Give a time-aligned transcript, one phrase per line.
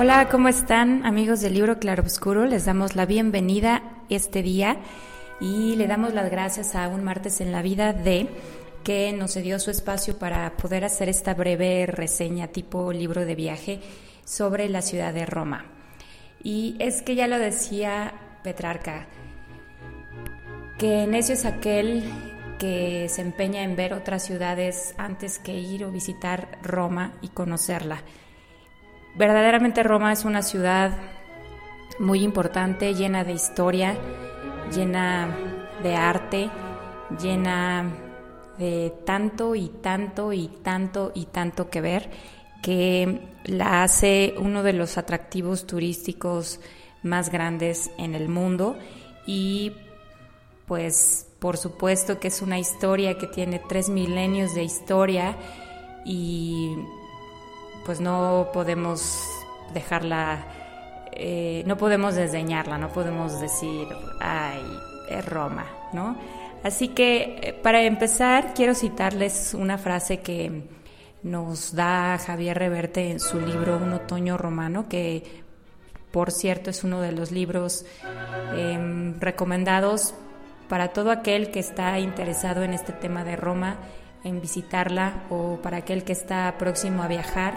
[0.00, 2.46] Hola, ¿cómo están amigos del libro Claroscuro?
[2.46, 4.76] Les damos la bienvenida este día
[5.40, 8.28] y le damos las gracias a un martes en la vida de
[8.84, 13.80] que nos dio su espacio para poder hacer esta breve reseña tipo libro de viaje
[14.24, 15.66] sobre la ciudad de Roma.
[16.44, 18.12] Y es que ya lo decía
[18.44, 19.08] Petrarca,
[20.78, 22.04] que necio es aquel
[22.60, 28.04] que se empeña en ver otras ciudades antes que ir o visitar Roma y conocerla.
[29.18, 30.96] Verdaderamente Roma es una ciudad
[31.98, 33.96] muy importante, llena de historia,
[34.72, 35.36] llena
[35.82, 36.48] de arte,
[37.20, 37.96] llena
[38.58, 42.10] de tanto y tanto y tanto y tanto que ver,
[42.62, 46.60] que la hace uno de los atractivos turísticos
[47.02, 48.78] más grandes en el mundo.
[49.26, 49.72] Y
[50.66, 55.36] pues por supuesto que es una historia que tiene tres milenios de historia
[56.04, 56.76] y
[57.88, 59.18] pues no podemos
[59.72, 60.44] dejarla,
[61.12, 63.88] eh, no podemos desdeñarla, no podemos decir,
[64.20, 64.60] ay,
[65.08, 65.64] es Roma,
[65.94, 66.14] ¿no?
[66.62, 70.64] Así que eh, para empezar quiero citarles una frase que
[71.22, 75.42] nos da Javier Reverte en su libro Un otoño romano, que
[76.12, 77.86] por cierto es uno de los libros
[78.54, 80.12] em, recomendados
[80.68, 83.78] para todo aquel que está interesado en este tema de Roma
[84.24, 87.54] en visitarla o para aquel que está próximo a viajar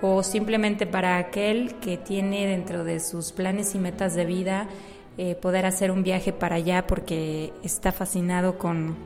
[0.00, 4.68] o simplemente para aquel que tiene dentro de sus planes y metas de vida
[5.16, 8.96] eh, poder hacer un viaje para allá porque está fascinado con,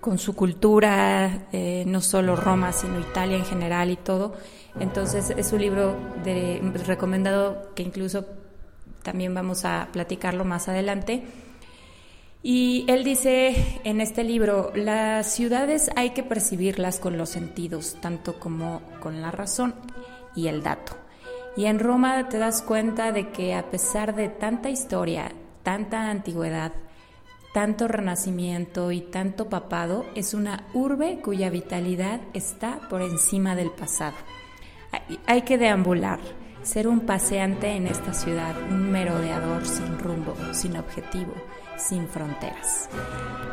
[0.00, 4.34] con su cultura, eh, no solo Roma, sino Italia en general y todo.
[4.80, 5.94] Entonces es un libro
[6.24, 8.26] de, recomendado que incluso
[9.02, 11.22] también vamos a platicarlo más adelante
[12.42, 18.38] y él dice en este libro, las ciudades hay que percibirlas con los sentidos, tanto
[18.38, 19.74] como con la razón
[20.36, 20.96] y el dato.
[21.56, 25.32] Y en Roma te das cuenta de que a pesar de tanta historia,
[25.64, 26.72] tanta antigüedad,
[27.52, 34.16] tanto renacimiento y tanto papado, es una urbe cuya vitalidad está por encima del pasado.
[35.26, 36.20] Hay que deambular,
[36.62, 41.34] ser un paseante en esta ciudad, un merodeador sin rumbo, sin objetivo
[41.78, 42.88] sin fronteras.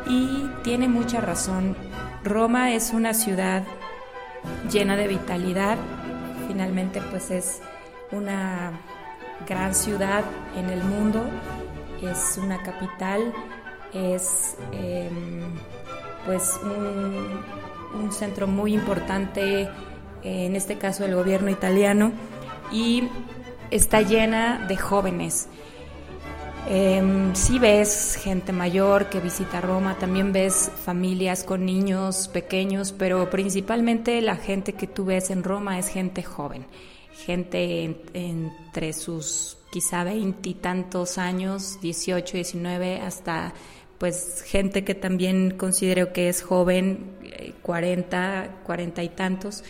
[0.08, 1.76] Y tiene mucha razón,
[2.22, 3.64] Roma es una ciudad
[4.70, 5.78] llena de vitalidad,
[6.48, 7.60] finalmente pues es
[8.12, 8.72] una
[9.46, 10.24] gran ciudad
[10.56, 11.22] en el mundo,
[12.02, 13.32] es una capital,
[13.92, 15.54] es em,
[16.24, 17.40] pues un,
[18.00, 19.68] un centro muy importante,
[20.22, 22.12] en este caso el gobierno italiano,
[22.72, 23.08] y
[23.70, 25.48] está llena de jóvenes.
[26.68, 33.30] Eh, sí ves gente mayor que visita Roma, también ves familias con niños pequeños, pero
[33.30, 36.66] principalmente la gente que tú ves en Roma es gente joven,
[37.24, 43.54] gente entre sus quizá veintitantos años, 18, 19, hasta
[43.98, 47.14] pues gente que también considero que es joven,
[47.62, 49.62] 40, eh, 40 y tantos.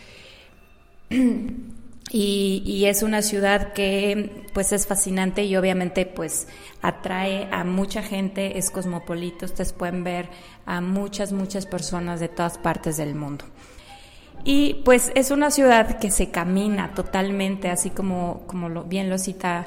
[2.11, 6.47] Y, es una ciudad que pues es fascinante y obviamente pues
[6.81, 10.29] atrae a mucha gente, es cosmopolita, ustedes pueden ver
[10.67, 13.45] a muchas, muchas personas de todas partes del mundo.
[14.45, 19.19] Y pues es una ciudad que se camina totalmente, así como, como lo, bien lo
[19.19, 19.67] cita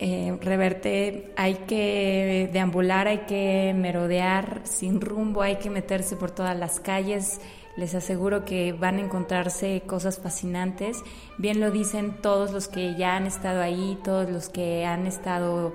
[0.00, 6.58] eh, Reverte, hay que deambular, hay que merodear sin rumbo, hay que meterse por todas
[6.58, 7.38] las calles
[7.76, 11.02] les aseguro que van a encontrarse cosas fascinantes.
[11.38, 15.74] Bien lo dicen todos los que ya han estado ahí, todos los que han estado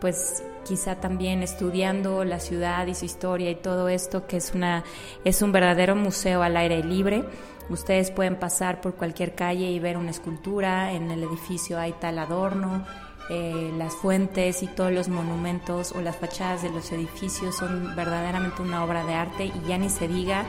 [0.00, 4.84] pues quizá también estudiando la ciudad y su historia y todo esto que es una
[5.24, 7.24] es un verdadero museo al aire libre.
[7.68, 12.18] Ustedes pueden pasar por cualquier calle y ver una escultura, en el edificio hay tal
[12.18, 12.84] adorno,
[13.28, 18.62] eh, las fuentes y todos los monumentos o las fachadas de los edificios son verdaderamente
[18.62, 20.44] una obra de arte y ya ni se diga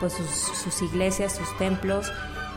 [0.00, 2.12] pues sus, iglesias, sus templos,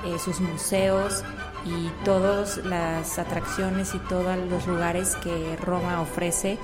[0.06, 1.24] eh, sus museos,
[1.68, 6.58] y todas las atracciones y todos los lugares que Roma ofrece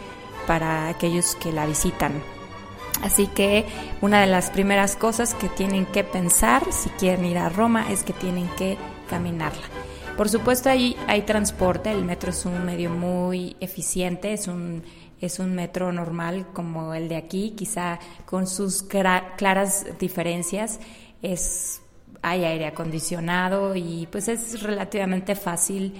[0.48, 2.14] para aquellos que la visitan.
[3.02, 3.66] Así que
[4.02, 8.04] una de las primeras cosas que tienen que pensar si quieren ir a Roma es
[8.04, 8.78] que tienen que
[9.10, 9.64] caminarla.
[10.16, 14.84] Por supuesto ahí hay transporte, el metro es un medio muy eficiente, es un,
[15.26, 20.80] es un metro normal como el de aquí, quizá con sus claras diferencias.
[21.22, 21.82] Es,
[22.22, 25.94] hay aire acondicionado y pues es relativamente fácil.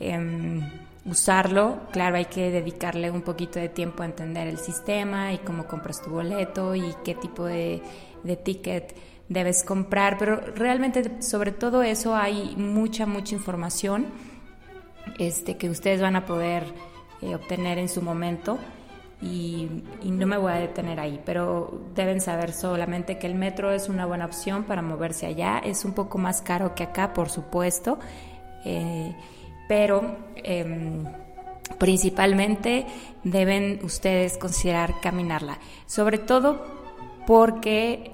[0.00, 0.60] Em,
[1.04, 1.80] usarlo.
[1.92, 6.02] Claro, hay que dedicarle un poquito de tiempo a entender el sistema y cómo compras
[6.02, 7.82] tu boleto y qué tipo de,
[8.42, 8.96] ticket
[9.28, 14.06] debes comprar, pero realmente sobre todo eso hay mucha, mucha información
[15.18, 16.64] este, que ustedes van a poder
[17.22, 18.58] eh, obtener en su momento.
[19.22, 19.68] Y,
[20.04, 24.04] no me voy a detener ahí, pero deben saber solamente que el metro es una
[24.04, 25.60] buena opción para moverse allá.
[25.64, 27.98] Es un poco más caro que acá, por supuesto.
[28.64, 29.14] Eh,
[29.66, 31.04] pero em,
[31.78, 32.86] principalmente
[33.22, 36.62] deben ustedes considerar caminarla, sobre todo
[37.26, 38.13] porque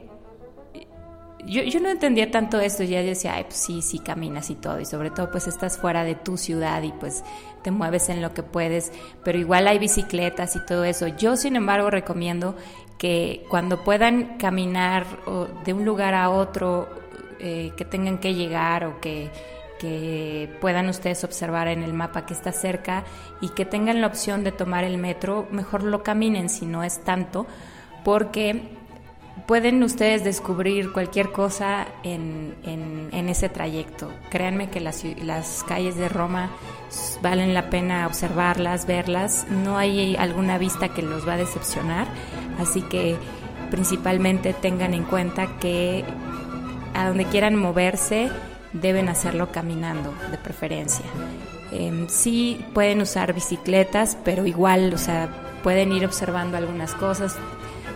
[1.46, 4.80] yo, yo, no entendía tanto esto, ya decía, Ay, pues sí, sí caminas y todo,
[4.80, 7.24] y sobre todo pues estás fuera de tu ciudad y pues
[7.62, 8.92] te mueves en lo que puedes,
[9.24, 11.06] pero igual hay bicicletas y todo eso.
[11.08, 12.56] Yo sin embargo recomiendo
[12.98, 15.06] que cuando puedan caminar
[15.64, 16.88] de un lugar a otro,
[17.38, 19.30] eh, que tengan que llegar o que
[19.80, 23.04] que puedan ustedes observar en el mapa que está cerca
[23.40, 27.02] y que tengan la opción de tomar el metro, mejor lo caminen si no es
[27.02, 27.46] tanto,
[28.04, 28.76] porque
[29.50, 34.08] pueden ustedes descubrir cualquier cosa en, en, ese trayecto.
[34.30, 36.50] Créanme que las, las, calles de Roma
[37.20, 39.48] valen la pena observarlas, verlas.
[39.50, 42.06] No hay alguna vista que los va a decepcionar,
[42.60, 43.16] así que
[43.72, 46.04] principalmente tengan en cuenta que
[46.94, 48.30] a donde quieran moverse,
[48.72, 51.06] deben hacerlo caminando de preferencia.
[51.72, 55.28] Eh, sí pueden usar bicicletas, pero igual, o sea,
[55.64, 57.36] pueden ir observando algunas cosas.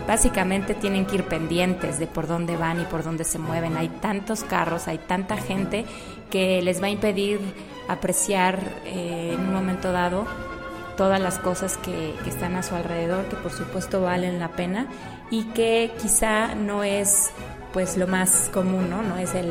[0.06, 3.77] Básicamente tienen que ir pendientes de por dónde van y por dónde se mueven.
[3.77, 5.85] Hay tantos carros, hay tanta gente
[6.31, 7.41] que les va a impedir
[7.89, 10.27] apreciar eh, en un momento dado
[10.97, 14.87] todas las cosas que, están a su alrededor, que por supuesto valen la pena
[15.31, 17.31] y que quizá no es
[17.73, 19.03] pues lo más común, ¿no?
[19.03, 19.50] No es el,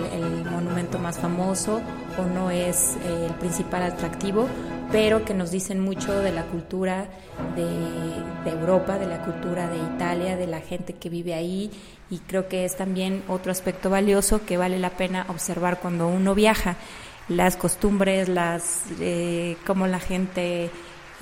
[0.49, 1.81] monumento más famoso
[2.17, 4.47] o no es eh, el principal atractivo,
[4.91, 7.07] pero que nos dicen mucho de la cultura
[7.55, 11.71] de, Europa, de la cultura de Italia, de la gente que vive ahí.
[12.09, 16.35] Y creo que es también otro aspecto valioso que vale la pena observar cuando uno
[16.35, 16.75] viaja,
[17.29, 20.69] las costumbres, las eh, cómo la gente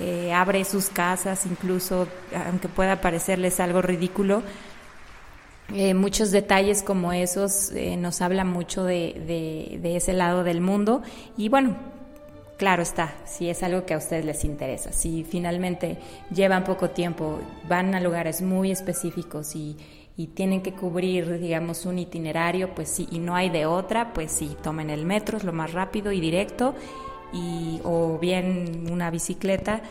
[0.00, 2.08] eh, abre sus casas, incluso
[2.46, 4.42] aunque pueda parecerles algo ridículo,
[5.74, 11.02] eh, muchos detalles como esos nos hablan mucho de, de, ese lado del mundo.
[11.38, 11.76] Y bueno,
[12.62, 15.98] claro está, si es algo que a ustedes les interesa, si finalmente
[16.32, 19.76] llevan poco tiempo, van a lugares muy específicos y,
[20.34, 24.56] tienen que cubrir, digamos, un itinerario, pues sí, y no hay de otra, pues sí,
[24.62, 26.76] tomen el metro, es lo más rápido y directo,
[27.32, 29.82] y, o bien una bicicleta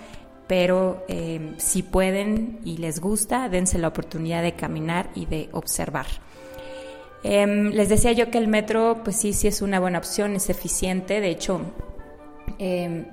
[0.47, 6.07] pero eh, si pueden y les gusta, dense la oportunidad de caminar y de observar.
[7.23, 10.49] Em, les decía yo que el metro, pues sí, sí es una buena opción, es
[10.49, 11.61] eficiente, de hecho,
[12.61, 13.05] em,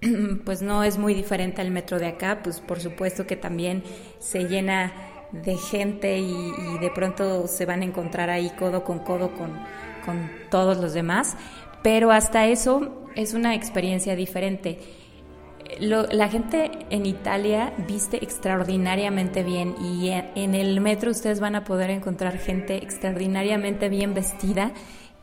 [0.44, 3.82] pues no es muy diferente al metro de acá, pues por supuesto que también
[4.20, 4.92] se llena
[5.32, 9.50] de gente y, de pronto se van a encontrar ahí codo con codo con,
[10.04, 11.36] con todos los demás,
[11.82, 14.78] pero hasta eso es una experiencia diferente.
[15.80, 21.88] La gente en Italia viste extraordinariamente bien y en el metro ustedes van a poder
[21.88, 24.72] encontrar gente extraordinariamente bien vestida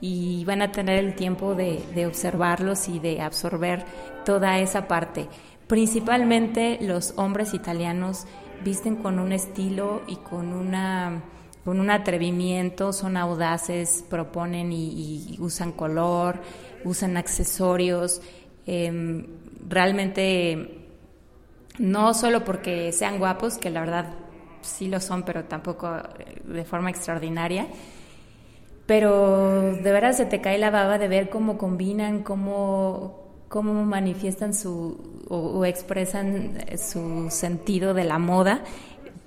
[0.01, 3.85] y van a tener el tiempo de, observarlos y de absorber
[4.25, 5.27] toda esa parte.
[5.67, 8.25] Principalmente los hombres italianos
[8.63, 11.23] visten con un estilo y con una
[11.65, 16.39] con un atrevimiento, son audaces, proponen y, usan color,
[16.83, 18.21] usan accesorios.
[18.65, 19.27] Em,
[19.67, 20.79] realmente
[21.77, 24.13] no solo porque sean guapos, que la verdad
[24.61, 27.67] sí lo son, pero tampoco eh, de forma extraordinaria,
[28.89, 34.55] pero de verdad se te cae la baba de ver cómo combinan, cómo, cómo manifiestan
[34.55, 38.63] su o, expresan su sentido de la moda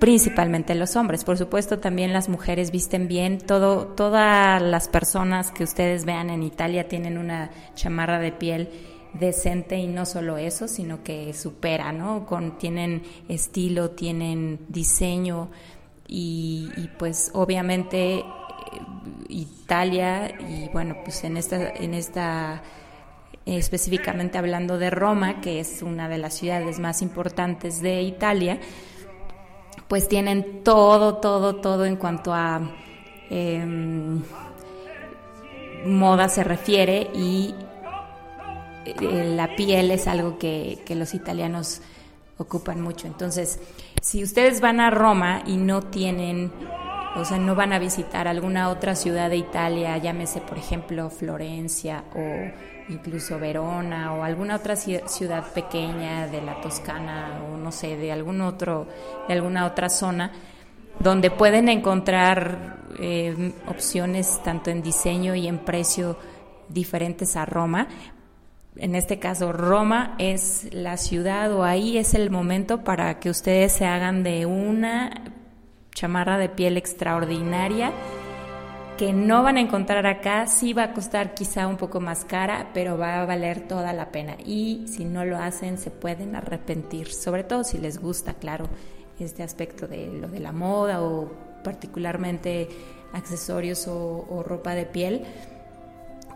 [0.00, 1.22] principalmente los hombres.
[1.22, 3.38] Por supuesto, también las mujeres visten bien.
[3.38, 8.68] Todo, todas las personas que ustedes vean en Italia tienen una chamarra de piel
[9.12, 12.26] decente y no solo eso, sino que supera, ¿no?
[12.26, 15.50] Con, tienen estilo, tienen diseño
[16.14, 18.24] y, pues obviamente eh,
[19.28, 22.62] Italia y bueno, pues en esta, en esta
[23.46, 28.60] específicamente hablando de Roma, que es una de las ciudades más importantes de Italia,
[29.88, 32.60] pues tienen todo, todo, todo en cuanto a
[33.30, 34.22] em,
[35.84, 37.54] moda se refiere y
[38.84, 41.82] eh, la piel es algo que, que los italianos
[42.38, 43.06] ocupan mucho.
[43.06, 43.58] Entonces,
[44.00, 46.52] si ustedes van a Roma y no tienen
[47.14, 52.04] o sea, no van a visitar alguna otra ciudad de Italia, llámese por ejemplo Florencia
[52.14, 58.12] o incluso Verona o alguna otra ciudad pequeña de la Toscana o no sé, de
[58.12, 58.86] algún otro,
[59.28, 60.32] de alguna otra zona,
[60.98, 66.16] donde pueden encontrar eh, opciones tanto en diseño y en precio
[66.68, 67.88] diferentes a Roma.
[68.76, 73.72] En este caso, Roma es la ciudad o ahí es el momento para que ustedes
[73.72, 75.31] se hagan de una
[76.02, 77.92] chamarra de piel extraordinaria
[78.98, 82.70] que no van a encontrar acá, sí va a costar quizá un poco más cara,
[82.74, 84.36] pero va a valer toda la pena.
[84.44, 88.66] Y si no lo hacen, se pueden arrepentir, sobre todo si les gusta, claro,
[89.20, 91.30] este aspecto de lo de la moda o
[91.62, 92.68] particularmente
[93.12, 95.22] accesorios o, o ropa de piel.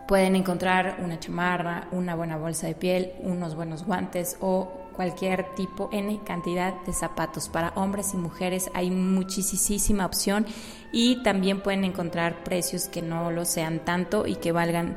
[0.06, 5.88] Pueden encontrar una chamarra, una buena bolsa de piel, unos buenos guantes o cualquier tipo,
[5.92, 7.48] N cantidad de zapatos.
[7.48, 10.46] Para hombres y mujeres hay muchísima opción
[10.90, 14.96] y también pueden encontrar precios que no lo sean tanto y que valgan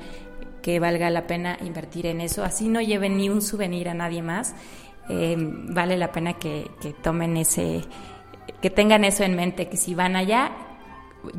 [0.61, 2.43] que valga la pena invertir en eso.
[2.43, 4.55] Así no lleven ni un souvenir a nadie más.
[5.09, 7.81] Eh, vale la pena que, que tomen ese,
[8.61, 10.51] que tengan eso en mente, que si van allá,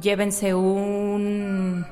[0.01, 1.85] llévense un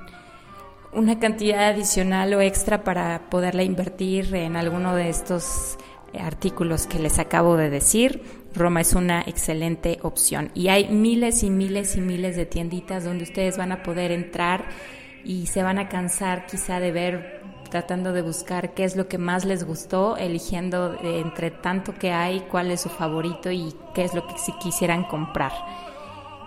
[0.92, 5.78] una cantidad adicional o extra para poderla invertir en alguno de estos
[6.18, 8.22] artículos que les acabo de decir,
[8.54, 10.50] Roma es una excelente opción.
[10.54, 14.66] Y hay miles y miles y miles de tienditas donde ustedes van a poder entrar
[15.24, 19.18] y se van a cansar quizá de ver, tratando de buscar qué es lo que
[19.18, 24.14] más les gustó, eligiendo entre tanto que hay, cuál es su favorito y qué es
[24.14, 25.52] lo que si quisieran comprar.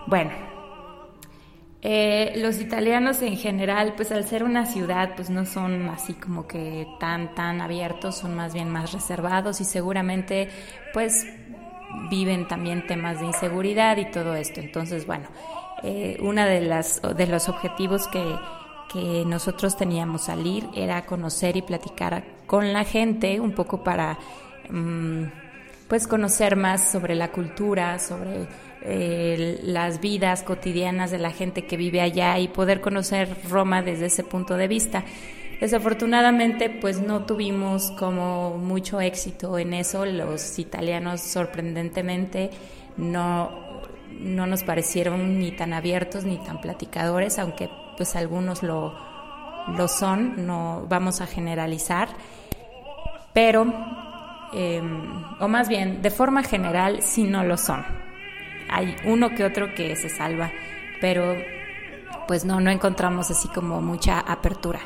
[0.08, 0.32] Bueno,
[1.84, 6.48] eh, los italianos en general, pues al ser una ciudad, pues no son así como
[6.48, 10.50] que tan, tan abiertos, son más bien más reservados y seguramente
[10.94, 11.26] pues
[12.12, 14.60] viven también temas de inseguridad y todo esto.
[14.60, 15.28] Entonces, bueno,
[15.82, 18.24] eh, una de las de los objetivos que,
[18.94, 24.20] que nosotros teníamos salir era conocer y platicar con la gente un poco para
[24.70, 25.24] mm,
[25.88, 28.48] pues conocer más sobre la cultura, sobre
[28.84, 34.08] eh, las vidas cotidianas de la gente que vive allá y poder conocer Roma desde
[34.08, 35.04] ese punto de vista.
[35.60, 40.08] Desafortunadamente, pues no tuvimos como mucho éxito en eso.
[40.08, 42.50] Los italianos, sorprendentemente,
[42.98, 43.52] no,
[44.20, 48.98] no nos parecieron ni tan abiertos ni tan platicadores, aunque pues algunos lo,
[49.78, 52.10] lo son, no vamos a generalizar.
[53.32, 53.72] Pero,
[54.54, 57.86] em, o más bien, de forma general, sí no lo son
[58.72, 60.52] hay uno que otro que se salva,
[61.00, 61.36] pero
[62.28, 64.80] pues no, no encontramos así como mucha apertura.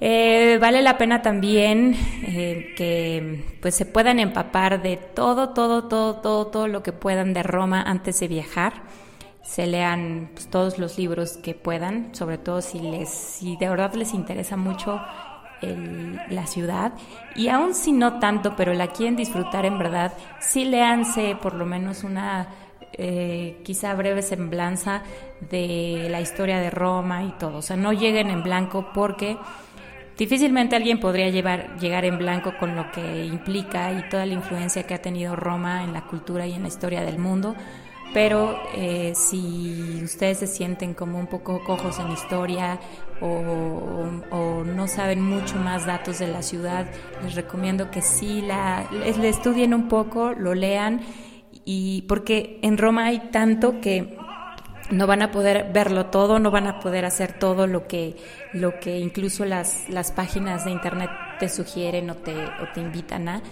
[0.00, 6.16] Eh, vale la pena también eh, que pues se puedan empapar de todo, todo, todo,
[6.16, 8.74] todo, todo lo que puedan de Roma antes de viajar.
[9.42, 13.94] Se lean pues, todos los libros que puedan, sobre todo si les, si de verdad
[13.94, 15.00] les interesa mucho
[15.60, 16.92] la ciudad
[17.34, 21.66] y aún si no tanto, pero la quieren disfrutar en verdad, sí leanse por lo
[21.66, 22.48] menos una
[22.92, 25.02] eh, quizá breve semblanza
[25.40, 27.58] de la historia de Roma y todo.
[27.58, 29.36] O sea, no lleguen en blanco porque
[30.16, 34.82] difícilmente alguien podría llevar, llegar en blanco con lo que implica y toda la influencia
[34.82, 37.54] que ha tenido Roma en la cultura y en la historia del mundo
[38.14, 42.80] pero eh, si ustedes se sienten como un poco cojos en historia
[43.20, 46.86] o, no saben mucho más datos de la ciudad,
[47.22, 51.00] les recomiendo que sí la, le estudien un poco, lo lean,
[51.64, 54.16] y porque en Roma hay tanto que
[54.90, 58.16] no van a poder verlo todo, no van a poder hacer todo lo que,
[58.52, 63.28] lo que incluso las, las páginas de internet te sugieren o te, o te invitan
[63.28, 63.42] a.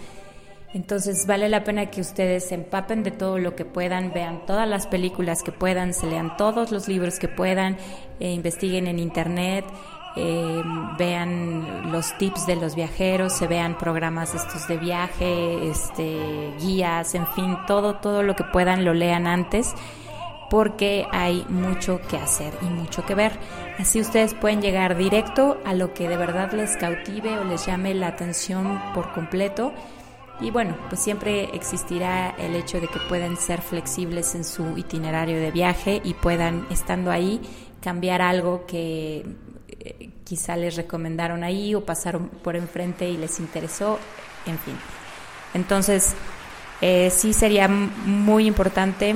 [0.76, 4.68] Entonces vale la pena que ustedes se empapen de todo lo que puedan, vean todas
[4.68, 7.78] las películas que puedan, se lean todos los libros que puedan,
[8.20, 9.64] eh, investiguen en internet,
[10.16, 10.62] eh,
[10.98, 17.26] vean los tips de los viajeros, se vean programas estos de viaje, este, guías, en
[17.28, 19.72] fin, todo, todo lo que puedan lo lean antes
[20.50, 23.32] porque hay mucho que hacer y mucho que ver.
[23.78, 27.94] Así ustedes pueden llegar directo a lo que de verdad les cautive o les llame
[27.94, 29.72] la atención por completo
[30.40, 35.40] y bueno, pues siempre existirá el hecho de que puedan ser flexibles en su itinerario
[35.40, 37.40] de viaje y puedan, estando ahí,
[37.80, 39.24] cambiar algo que,
[40.24, 43.98] quizá les recomendaron ahí o pasaron por enfrente y les interesó,
[44.44, 44.74] en fin.
[45.54, 46.14] Entonces,
[46.80, 49.14] eh, sí sería muy importante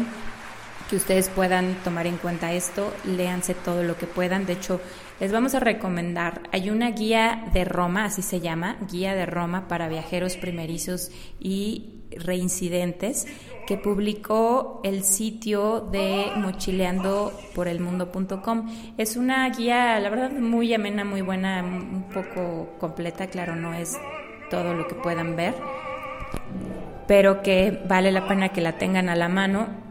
[0.88, 4.46] que ustedes puedan tomar en cuenta esto, léanse todo lo que puedan.
[4.46, 4.80] De hecho,
[5.20, 9.68] les vamos a recomendar, hay una guía de Roma, así se llama, guía de Roma
[9.68, 13.26] para viajeros primerizos y reincidentes,
[13.66, 18.94] que publicó el sitio de mochileandoporelmundo.com.
[18.96, 23.98] Es una guía, la verdad, muy amena, muy buena, un poco completa, claro, no es
[24.48, 25.54] todo lo que puedan ver,
[27.06, 29.89] pero que vale la pena que la tengan a la mano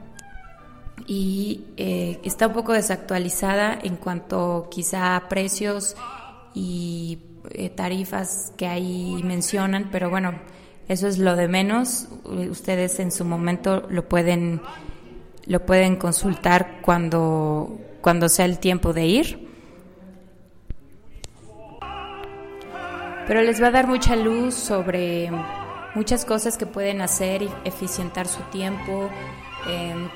[1.10, 5.96] y eh, está un poco desactualizada en cuanto quizá a precios
[6.54, 7.18] y
[7.50, 10.40] eh, tarifas que ahí mencionan, pero bueno,
[10.88, 12.10] eso es lo de menos.
[12.26, 14.62] Ustedes en su momento lo pueden,
[15.48, 19.50] lo pueden consultar cuando, cuando sea el tiempo de ir.
[23.26, 25.32] Pero les va a dar mucha luz sobre
[26.00, 29.10] muchas cosas que pueden hacer y eficientar su tiempo,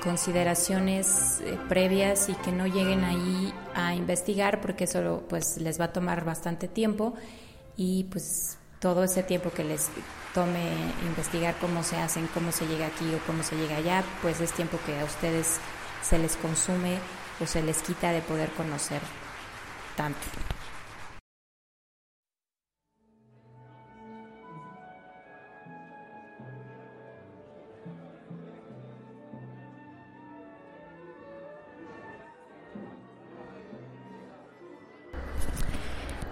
[0.02, 5.84] consideraciones eh, previas y que no lleguen ahí a investigar porque eso pues les va
[5.84, 7.12] a tomar bastante tiempo
[7.76, 9.90] y pues todo ese tiempo que les
[10.32, 10.70] tome
[11.02, 14.52] investigar cómo se hacen, cómo se llega aquí o cómo se llega allá, pues es
[14.52, 15.58] tiempo que a ustedes
[16.02, 16.96] se les consume
[17.42, 19.02] o se les quita de poder conocer
[19.96, 20.26] tanto.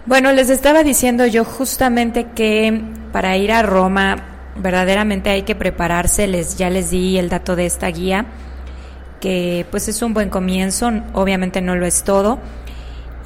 [0.05, 2.81] Bueno, les estaba diciendo yo justamente que
[3.13, 4.17] para ir a Roma
[4.57, 8.25] verdaderamente hay que prepararse, les ya les di el dato de esta guía
[9.21, 12.39] que pues es un buen comienzo, obviamente no lo es todo.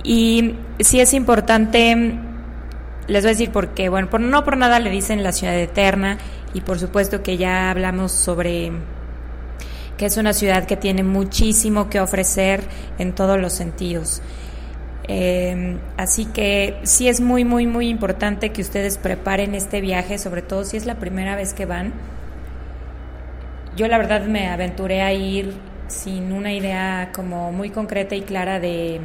[0.04, 2.20] Y sí es importante
[3.08, 6.20] les voy a decir porque bueno, por, no por nada le dicen la ciudad eterna
[6.54, 8.72] y por supuesto que ya hablamos sobre
[9.98, 12.62] que es una ciudad que tiene muchísimo que ofrecer
[13.00, 14.22] en todos los sentidos.
[15.08, 20.42] Eh, así que sí es muy, muy, muy importante que ustedes preparen este viaje, sobre
[20.42, 21.94] todo si es la primera vez que van.
[23.76, 25.54] Yo la verdad me aventuré a ir
[25.88, 29.00] sin una idea como muy concreta y clara de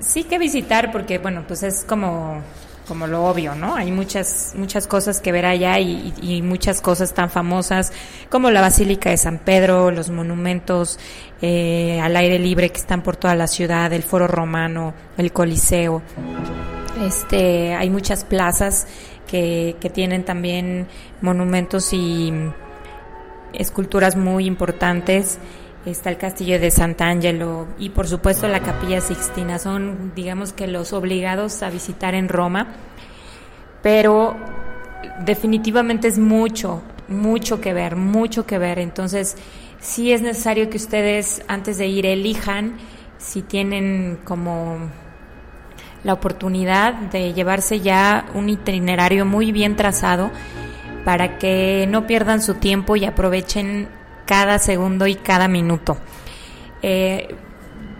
[0.00, 2.42] sí que visitar porque bueno pues es como
[2.86, 3.74] como lo obvio, ¿no?
[3.74, 7.92] Hay muchas, muchas cosas que ver allá y, muchas cosas tan famosas
[8.30, 10.98] como la Basílica de San Pedro, los monumentos
[11.40, 16.02] eh, al aire libre que están por toda la ciudad, el Foro Romano, el Coliseo.
[17.06, 18.86] Este, hay muchas plazas
[19.26, 20.86] que, que tienen también
[21.20, 22.32] monumentos y
[23.52, 25.38] esculturas muy importantes
[25.90, 29.58] está el castillo de Sant'Angelo y por supuesto la capilla Sixtina.
[29.58, 32.68] Son, digamos que los obligados a visitar en Roma,
[33.82, 34.36] pero
[35.24, 38.78] definitivamente es mucho, mucho que ver, mucho que ver.
[38.78, 39.36] Entonces,
[39.80, 42.76] sí es necesario que ustedes antes de ir elijan
[43.18, 44.78] si tienen como
[46.04, 50.30] la oportunidad de llevarse ya un itinerario muy bien trazado
[51.04, 53.88] para que no pierdan su tiempo y aprovechen
[54.26, 55.96] cada segundo y cada minuto.
[56.82, 57.34] Eh,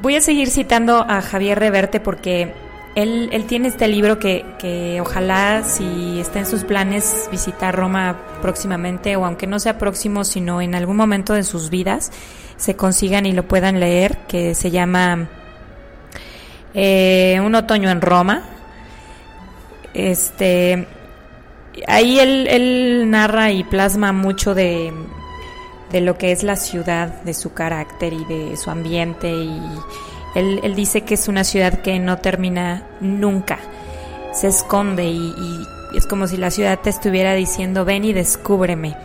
[0.00, 2.52] voy a seguir citando a Javier Reverte porque
[2.94, 8.18] él, él tiene este libro que, que, ojalá si está en sus planes visitar Roma
[8.42, 12.12] próximamente o aunque no sea próximo sino en algún momento de sus vidas
[12.56, 15.28] se consigan y lo puedan leer que se llama
[16.74, 18.42] eh, Un otoño en Roma.
[19.94, 20.86] Este
[21.86, 24.92] ahí él, él narra y plasma mucho de,
[25.92, 29.30] de lo que es la ciudad, de su carácter y de su ambiente.
[29.30, 29.60] Y
[30.34, 33.58] él, dice que es una ciudad que no termina nunca,
[34.32, 35.34] se esconde y,
[35.94, 38.96] es como si la ciudad te estuviera diciendo ven y descúbreme.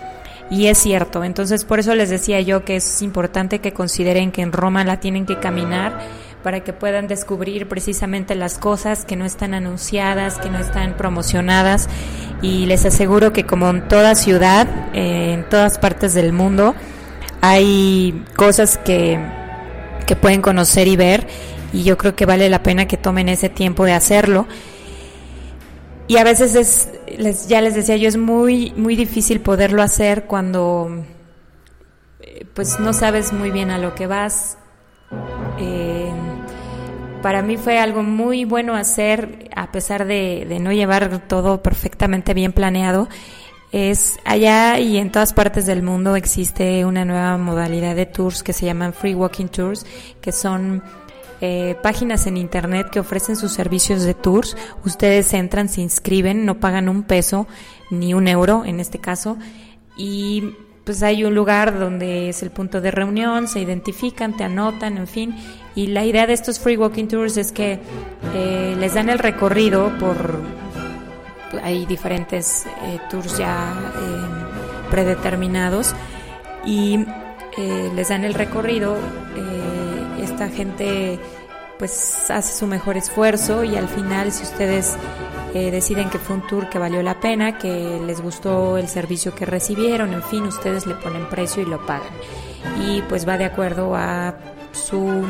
[0.49, 4.41] Y es cierto, entonces por eso les decía yo que es importante que consideren que
[4.41, 5.99] en Roma la tienen que caminar
[6.43, 11.89] para que puedan descubrir precisamente las cosas que no están anunciadas, que no están promocionadas
[12.41, 16.75] y les aseguro que como en toda ciudad, eh, en todas partes del mundo,
[17.41, 19.19] hay cosas que,
[20.05, 21.27] que pueden conocer y ver
[21.73, 24.47] y yo creo que vale la pena que tomen ese tiempo de hacerlo.
[26.07, 30.23] Y a veces es, les, ya les decía yo, es muy, muy difícil poderlo hacer
[30.23, 31.03] cuando
[32.21, 34.57] eh, pues no sabes muy bien a lo que vas.
[35.59, 36.06] Eh,
[37.27, 42.53] para mí fue algo muy bueno hacer, a pesar de, no llevar todo perfectamente bien
[42.53, 43.09] planeado.
[43.73, 48.53] Es allá y en todas partes del mundo existe una nueva modalidad de tours que
[48.53, 49.85] se llaman free walking tours,
[50.21, 50.81] que son
[51.41, 54.55] eh, páginas en internet que ofrecen sus servicios de tours.
[54.85, 57.45] Ustedes entran, se inscriben, no pagan un peso
[57.89, 59.37] ni un euro en este caso
[59.97, 60.55] y
[60.87, 65.05] pues hay un lugar donde es el punto de reunión, se identifican, te anotan, en
[65.05, 65.35] fin.
[65.75, 67.77] Y la idea de estos free walking tours es que
[68.33, 70.39] eh, les dan el recorrido por...
[71.61, 73.73] Hay diferentes eh, tours ya
[74.89, 75.93] predeterminados
[76.65, 77.05] y
[77.93, 78.95] les dan el recorrido
[80.21, 81.19] esta gente
[81.79, 84.97] pues hace su mejor esfuerzo y al final si ustedes
[85.57, 89.33] eh, deciden que fue un tour que valió la pena, que les gustó el servicio
[89.33, 92.11] que recibieron, en fin, ustedes le ponen precio y lo pagan.
[92.85, 94.35] Y pues va de acuerdo a
[94.71, 95.25] su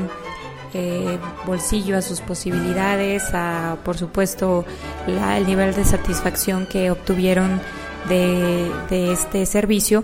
[0.74, 4.66] eh, bolsillo, a sus posibilidades, a por supuesto
[5.08, 7.62] la, el nivel de satisfacción que obtuvieron
[8.10, 10.04] de, de este servicio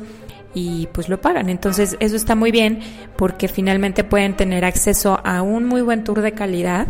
[0.54, 1.50] y pues lo pagan.
[1.50, 2.80] Entonces eso está muy bien
[3.18, 6.88] porque finalmente pueden tener acceso a un muy buen tour de calidad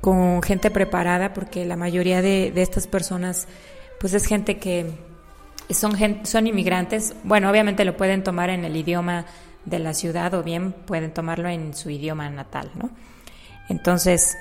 [0.00, 3.48] con gente preparada porque la mayoría de, estas personas
[4.00, 4.90] pues es gente que
[5.70, 7.14] son, son inmigrantes.
[7.24, 9.26] Bueno, obviamente lo pueden tomar en el idioma
[9.64, 12.90] de la ciudad o bien pueden tomarlo en su idioma natal, ¿no?
[13.68, 14.36] Entonces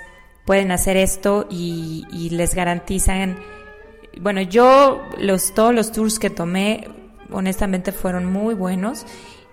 [0.46, 3.38] pueden hacer esto y, y les garantizan,
[4.22, 6.88] bueno, yo los, todos los tours que tomé
[7.32, 9.06] honestamente fueron muy buenos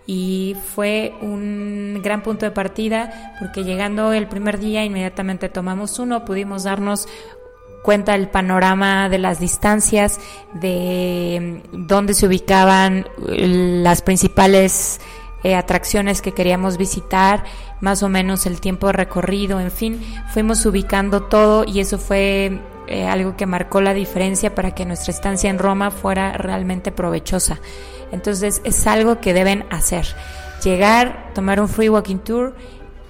[0.06, 6.24] y fue un gran punto de partida porque llegando el primer día inmediatamente tomamos uno,
[6.24, 7.08] pudimos darnos
[7.82, 10.18] cuenta del panorama de las distancias,
[10.54, 15.00] de dónde se ubicaban las principales
[15.42, 17.44] eh, atracciones que queríamos visitar,
[17.82, 20.00] más o menos el tiempo de recorrido, en fin,
[20.32, 25.12] fuimos ubicando todo y eso fue eh, algo que marcó la diferencia para que nuestra
[25.12, 27.60] estancia en Roma fuera realmente provechosa.
[28.14, 30.06] Entonces es algo que deben hacer.
[30.62, 32.54] Llegar, tomar un free walking tour,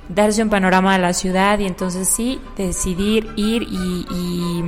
[0.09, 4.65] darse un panorama de la ciudad y entonces sí, decidir ir y,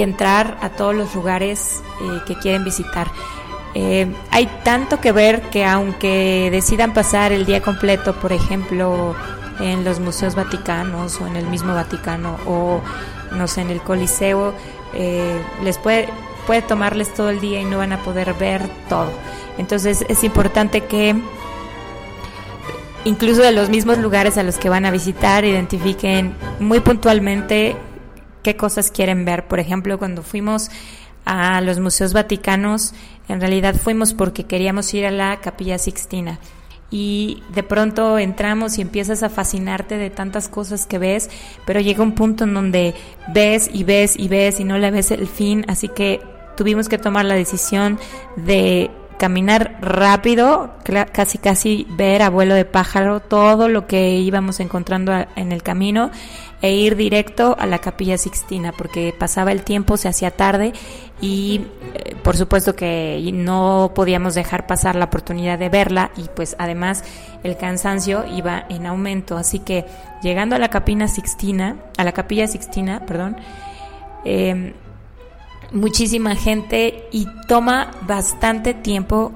[0.00, 3.08] entrar a todos los lugares eh, que quieren visitar.
[3.74, 9.14] Eh, hay tanto que ver que aunque decidan pasar el día completo, por ejemplo,
[9.60, 12.80] en los museos vaticanos o en el mismo Vaticano o
[13.32, 14.54] no sé, en el Coliseo,
[14.94, 16.08] eh, les puede,
[16.48, 19.12] puede tomarles todo el día y no van a poder ver todo.
[19.58, 21.14] Entonces es importante que
[23.04, 27.76] incluso de los mismos lugares a los que van a visitar identifiquen muy puntualmente
[28.42, 29.46] qué cosas quieren ver.
[29.46, 30.70] Por ejemplo, cuando fuimos
[31.26, 32.94] a los museos vaticanos,
[33.28, 36.40] en realidad fuimos porque queríamos ir a la Capilla Sixtina
[36.90, 41.28] y de pronto entramos y empiezas a fascinarte de tantas cosas que ves,
[41.66, 42.94] pero llega un punto en donde
[43.34, 46.20] ves y ves y ves y no le ves el fin, así que
[46.58, 48.00] tuvimos que tomar la decisión
[48.34, 50.74] de caminar rápido,
[51.12, 56.10] casi casi ver a vuelo de pájaro todo lo que íbamos encontrando en el camino
[56.60, 60.72] e ir directo a la capilla Sixtina porque pasaba el tiempo, se hacía tarde
[61.20, 61.62] y
[61.94, 67.04] eh, por supuesto que no podíamos dejar pasar la oportunidad de verla y pues además
[67.44, 69.84] el cansancio iba en aumento, así que
[70.22, 73.36] llegando a la capilla Sixtina, a la capilla Sixtina, perdón,
[74.24, 74.74] eh,
[75.72, 79.32] muchísima gente y toma bastante tiempo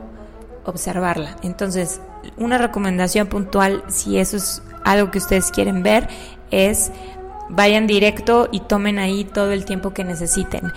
[0.65, 1.37] observarla.
[1.43, 2.01] Entonces,
[2.37, 6.09] una recomendación puntual, si eso es algo que ustedes quieren ver,
[6.51, 6.93] es
[7.49, 10.73] vayan directo y tomen ahí todo el tiempo que necesiten.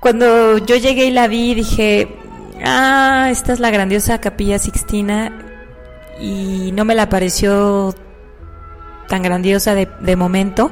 [0.00, 2.08] Cuando yo llegué y la vi, dije,
[2.64, 5.32] ah, esta es la grandiosa capilla Sixtina
[6.20, 7.94] y no me la pareció
[9.08, 10.70] tan grandiosa de, de momento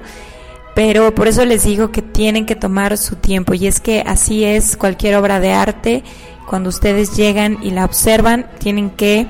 [0.76, 4.44] pero por eso les digo que tienen que tomar su tiempo y es que así
[4.44, 6.04] es cualquier obra de arte,
[6.46, 9.26] cuando ustedes llegan y la observan, tienen que...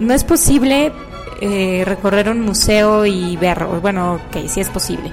[0.00, 0.90] No es posible
[1.40, 5.12] eh, recorrer un museo y ver, bueno, ok, sí es posible,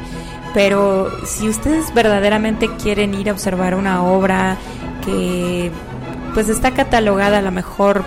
[0.55, 4.57] pero si ustedes verdaderamente quieren ir a observar una obra
[5.05, 5.69] que
[6.33, 8.03] pues está catalogada a lo mejor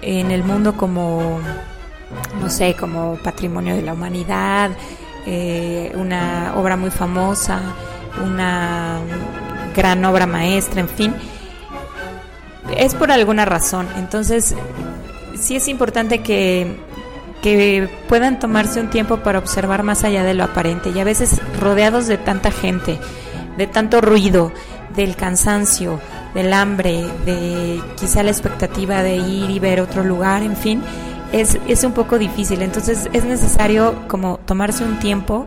[0.00, 1.40] en el mundo como,
[2.40, 4.70] no sé, como patrimonio de la humanidad,
[5.30, 7.60] eh, una obra muy famosa,
[8.24, 8.98] una
[9.76, 11.14] gran obra maestra, en fin,
[12.74, 13.86] es por alguna razón.
[13.98, 14.54] Entonces,
[15.38, 16.78] sí es importante que,
[17.42, 21.42] que puedan tomarse un tiempo para observar más allá de lo aparente y a veces
[21.60, 22.98] rodeados de tanta gente,
[23.58, 24.50] de tanto ruido,
[24.96, 26.00] del cansancio,
[26.32, 30.82] del hambre, de quizá la expectativa de ir y ver otro lugar, en fin,
[31.32, 32.62] es, es un poco difícil.
[32.62, 35.46] Entonces es necesario como tomarse un tiempo,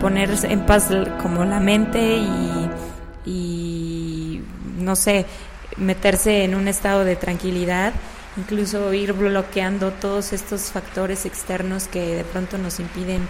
[0.00, 0.88] ponerse en paz
[1.22, 2.70] como la mente y,
[3.26, 4.42] y
[4.78, 5.26] no sé,
[5.76, 7.92] meterse en un estado de tranquilidad
[8.36, 13.26] incluso ir bloqueando todos estos factores externos que de pronto nos impiden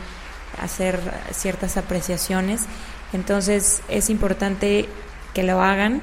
[0.60, 0.98] hacer
[1.32, 2.62] ciertas apreciaciones.
[3.12, 4.88] Entonces es importante
[5.32, 6.02] que lo hagan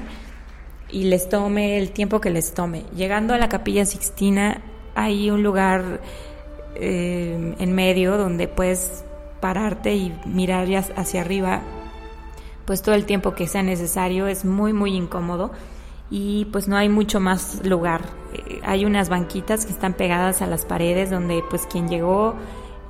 [0.90, 2.84] y les tome el tiempo que les tome.
[2.94, 4.60] Llegando a la capilla Sixtina
[4.94, 6.00] hay un lugar
[6.74, 9.04] eh, en medio donde puedes
[9.40, 11.62] pararte y mirar hacia arriba
[12.64, 15.50] pues todo el tiempo que sea necesario es muy muy incómodo
[16.10, 18.02] y pues no hay mucho más lugar.
[18.34, 22.34] Eh, hay unas banquitas que están pegadas a las paredes donde pues quien llegó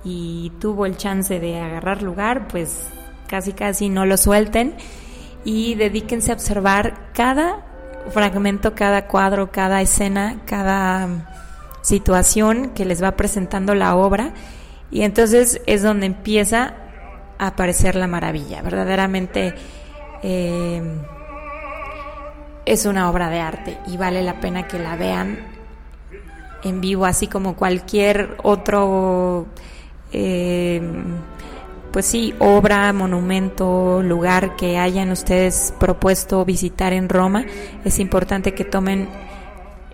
[0.04, 2.88] y tuvo el chance de agarrar lugar pues
[3.28, 4.74] casi casi no lo suelten.
[5.44, 7.66] Y dedíquense a observar cada
[8.10, 11.31] fragmento cada cuadro cada escena cada
[11.82, 14.32] situación que les va presentando la obra
[14.90, 16.74] y entonces es donde empieza
[17.38, 18.62] a aparecer la maravilla.
[18.62, 19.54] Verdaderamente
[20.22, 20.82] eh,
[22.64, 25.38] es una obra de arte y vale la pena que la vean
[26.62, 29.46] en vivo, así como cualquier otro,
[30.12, 30.80] eh,
[31.90, 37.44] pues sí, obra, monumento, lugar que hayan ustedes propuesto visitar en Roma.
[37.84, 39.08] Es importante que tomen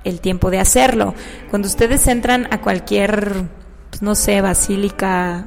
[0.08, 1.14] el tiempo de hacerlo.
[1.50, 3.48] Cuando ustedes entran a cualquier,
[3.90, 5.46] pues, no sé, basílica,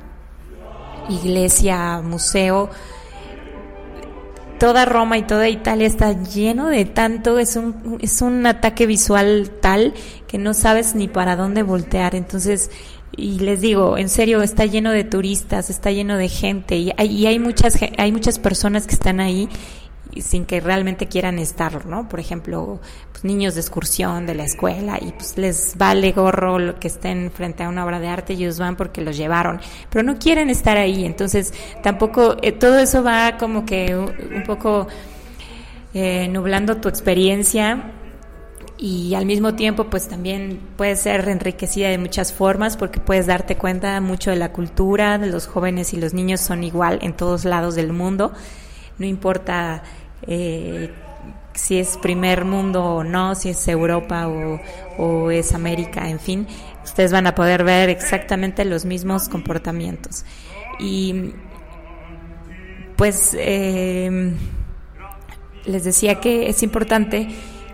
[1.10, 2.69] iglesia, museo,
[4.60, 9.52] toda Roma y toda Italia está lleno de tanto, es un, es un ataque visual
[9.60, 9.93] tal
[10.28, 12.13] que no sabes ni para dónde voltear.
[12.13, 12.69] Entonces,
[13.17, 17.08] y les digo, en serio, está lleno de turistas, está lleno de gente y hay,
[17.08, 19.50] y hay muchas, hay muchas personas que están ahí
[20.19, 22.10] sin que realmente quieran estar, ¿no?
[22.10, 22.82] Por ejemplo,
[23.21, 27.32] pues, niños de excursión de la escuela y pues les vale gorro lo que estén
[27.32, 30.50] frente a una obra de arte y ellos van porque los llevaron, pero no quieren
[30.50, 34.88] estar ahí, entonces tampoco eh, todo eso va como que un, poco
[35.93, 37.93] eh, nublando tu experiencia
[38.78, 43.56] y al mismo tiempo pues también puede ser enriquecida de muchas formas porque puedes darte
[43.56, 47.76] cuenta mucho de la cultura, los jóvenes y los niños son igual en todos lados
[47.76, 48.34] del mundo,
[48.97, 49.84] no importa
[50.27, 50.91] eh,
[51.53, 54.27] si es primer mundo o no, si es Europa
[54.97, 56.47] o, es América, en fin,
[56.84, 60.25] ustedes van a poder ver exactamente los mismos comportamientos.
[60.79, 61.34] Y
[62.95, 64.36] pues em,
[65.65, 67.29] les decía que es importante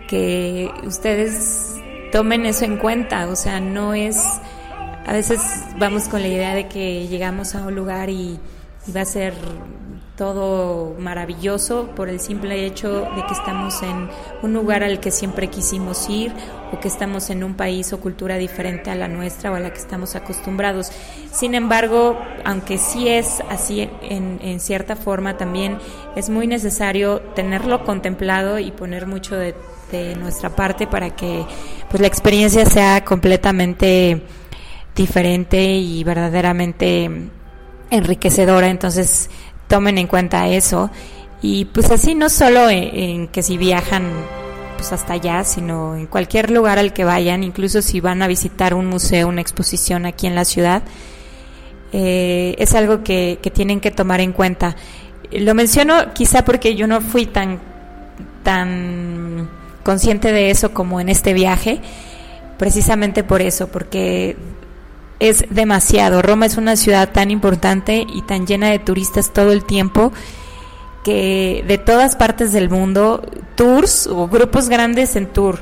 [0.08, 1.76] que ustedes
[2.12, 4.24] tomen eso en cuenta, o sea, no es,
[5.06, 5.42] a veces
[5.78, 8.40] vamos con la idea de que llegamos a un lugar y
[8.96, 9.34] va a ser
[10.18, 14.10] todo maravilloso por el simple hecho de que estamos en
[14.42, 16.34] un lugar al que siempre quisimos ir
[16.74, 19.72] o que estamos en un país o cultura diferente a la nuestra o a la
[19.72, 20.90] que estamos acostumbrados.
[21.32, 25.78] Sin embargo, aunque sí es así en, cierta forma, también
[26.16, 29.54] es muy necesario tenerlo contemplado y poner mucho de,
[29.92, 31.46] de nuestra parte para que
[31.92, 34.24] pues la experiencia sea completamente
[34.96, 37.30] diferente y verdaderamente
[37.90, 38.70] enriquecedora.
[38.70, 39.30] Entonces,
[39.68, 40.90] tomen en cuenta eso.
[41.42, 44.12] Y pues así no solo en, que si viajan
[44.76, 48.74] pues hasta allá, sino en cualquier lugar al que vayan, incluso si van a visitar
[48.74, 50.84] un museo, una exposición aquí en la ciudad,
[51.94, 54.76] eh, es algo que, que, tienen que tomar en cuenta.
[55.32, 57.60] Lo menciono quizá porque yo no fui tan,
[58.44, 59.50] tan
[59.84, 61.80] consciente de eso como en este viaje,
[62.58, 64.36] precisamente por eso, porque
[65.20, 66.22] es demasiado.
[66.22, 70.12] Roma es una ciudad tan importante y tan llena de turistas todo el tiempo
[71.04, 73.24] que de todas partes del mundo,
[73.56, 75.60] tours o grupos grandes en tour,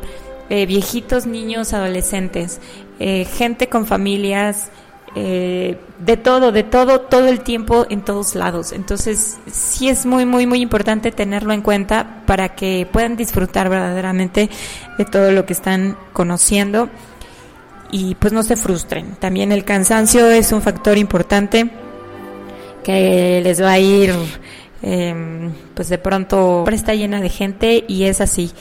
[0.49, 2.59] eh, viejitos, niños, adolescentes,
[2.99, 4.69] eh, gente con familias,
[5.17, 8.73] eh, de todo, de todo, todo el tiempo en todos lados.
[8.73, 14.49] Entonces, sí es muy, muy, muy importante tenerlo en cuenta para que puedan disfrutar verdaderamente
[14.97, 16.89] de todo lo que están conociendo
[17.95, 19.15] y pues no se frustren.
[19.21, 21.69] También el cansancio es un factor importante
[22.83, 24.13] que les va a ir
[24.81, 28.51] em, pues de pronto está llena de gente y es así,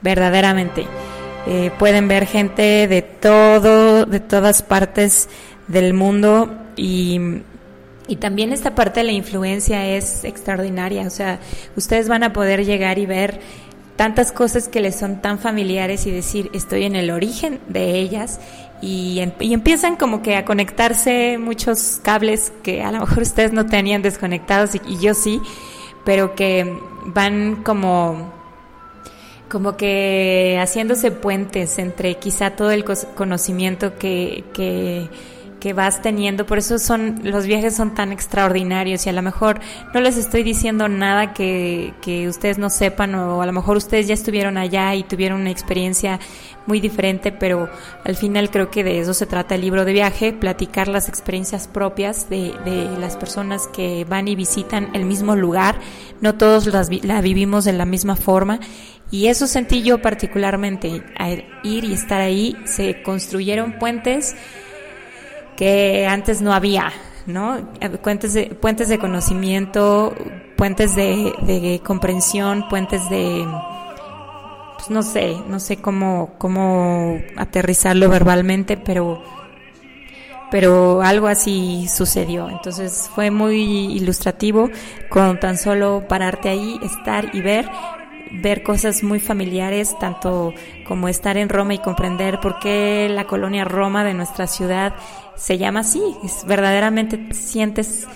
[0.00, 0.86] verdaderamente.
[1.48, 5.28] Eh, pueden ver gente de todo, de todas partes
[5.66, 7.18] del mundo y,
[8.06, 11.04] y también esta parte de la influencia es extraordinaria.
[11.04, 11.40] O sea,
[11.74, 13.40] ustedes van a poder llegar y ver
[13.96, 18.40] tantas cosas que les son tan familiares y decir, estoy en el origen de ellas
[18.80, 24.02] y, empiezan como que a conectarse muchos cables que a lo mejor ustedes no tenían
[24.02, 25.40] desconectados y, yo sí,
[26.04, 28.32] pero que van como
[29.48, 35.08] como que haciéndose puentes entre quizá todo el conocimiento que, que,
[35.64, 39.60] que vas teniendo, por eso son los viajes son tan extraordinarios y a lo mejor
[39.94, 44.06] no les estoy diciendo nada que, que ustedes no sepan o a lo mejor ustedes
[44.06, 46.20] ya estuvieron allá y tuvieron una experiencia
[46.66, 47.70] muy diferente, pero
[48.04, 51.66] al final creo que de eso se trata el libro de viaje, platicar las experiencias
[51.66, 55.76] propias de, de las personas que van y visitan el mismo lugar,
[56.20, 58.60] no todos las, la vivimos de la misma forma
[59.10, 64.34] y eso sentí yo particularmente, al ir y estar ahí, se construyeron puentes
[65.56, 66.92] que antes no había,
[67.26, 67.68] ¿no?
[68.02, 70.14] Puentes de, puentes de conocimiento,
[70.56, 73.46] puentes de, de comprensión, puentes de
[74.84, 79.22] pues, no sé, no sé cómo, cómo aterrizarlo verbalmente, pero,
[80.50, 82.50] pero algo así sucedió.
[82.50, 83.62] Entonces fue muy
[83.96, 84.68] ilustrativo
[85.08, 87.70] con tan solo pararte ahí, estar y ver
[88.42, 90.52] ver cosas muy familiares, tanto
[90.88, 94.92] como estar en Roma y comprender por qué la colonia Roma de nuestra ciudad
[95.36, 96.02] se llama así.
[96.24, 98.06] Es verdaderamente sientes,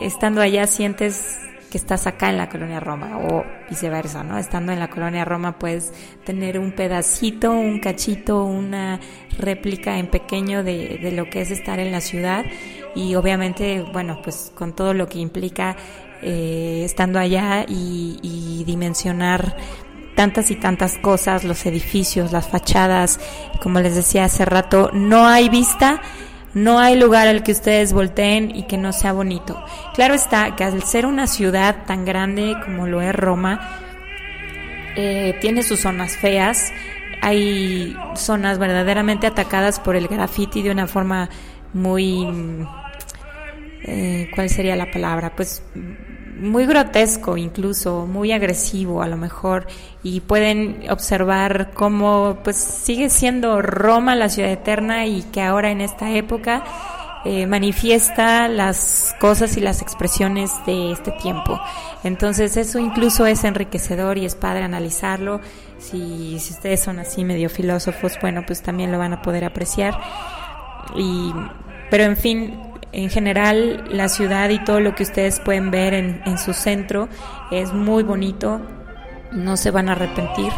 [0.00, 1.38] estando allá, sientes
[1.70, 4.36] que estás acá en la colonia Roma o viceversa, ¿no?
[4.36, 9.00] Estando en la colonia Roma puedes tener un pedacito, un cachito, una
[9.38, 12.44] réplica en pequeño de, de lo que es estar en la ciudad
[12.94, 15.74] y obviamente, bueno, pues con todo lo que implica
[16.20, 19.56] eh, estando allá y, y dimensionar
[20.14, 23.18] tantas y tantas cosas, los edificios, las fachadas,
[23.62, 26.02] como les decía hace rato, no hay vista
[26.54, 29.62] no hay lugar al que ustedes volteen y que no sea bonito.
[29.94, 33.78] Claro está que al ser una ciudad tan grande como lo es Roma,
[34.96, 36.72] eh, tiene sus zonas feas,
[37.22, 41.30] hay zonas verdaderamente atacadas por el graffiti de una forma
[41.72, 42.26] muy...
[43.84, 45.34] Eh, ¿Cuál sería la palabra?
[45.34, 45.62] Pues
[46.42, 49.66] muy grotesco incluso, muy agresivo a lo mejor,
[50.02, 55.80] y pueden observar cómo pues sigue siendo Roma la ciudad eterna y que ahora en
[55.80, 56.64] esta época
[57.24, 61.60] eh, manifiesta las cosas y las expresiones de este tiempo.
[62.02, 65.40] Entonces eso incluso es enriquecedor y es padre analizarlo.
[65.78, 69.96] Si, si ustedes son así medio filósofos, bueno, pues también lo van a poder apreciar.
[70.96, 71.32] Y,
[71.90, 76.22] pero en fin, en general la ciudad y todo lo que ustedes pueden ver en,
[76.26, 77.08] en su centro
[77.50, 78.60] es muy bonito,
[79.32, 80.52] no se van a arrepentir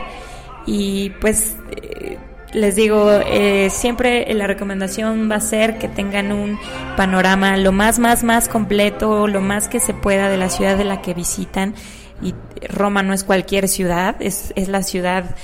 [0.66, 2.18] y pues eh,
[2.54, 6.58] les digo, eh, siempre la recomendación va a ser que tengan un
[6.96, 10.84] panorama lo más, más, más completo, lo más que se pueda de la ciudad de
[10.84, 11.74] la que visitan.
[12.22, 12.32] Y
[12.68, 15.34] Roma no es cualquier ciudad, es, es la ciudad,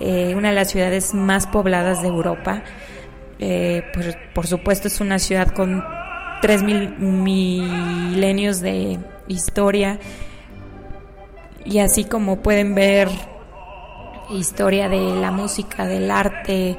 [0.00, 2.62] eh, una de las ciudades más pobladas de Europa.
[3.38, 5.84] Eh, por, por supuesto es una ciudad con
[6.40, 9.98] tres mil milenios de historia.
[11.64, 13.08] Y así como pueden ver
[14.30, 16.76] historia de la música, del arte,